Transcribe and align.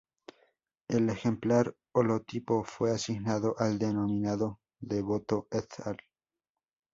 El 0.87 1.11
ejemplar 1.11 1.75
holotipo 1.93 2.63
fue 2.63 2.89
asignado 2.89 3.53
al 3.59 3.77
denominado 3.77 4.59
“Devoto 4.79 5.47
et 5.51 5.67
al. 5.85 5.97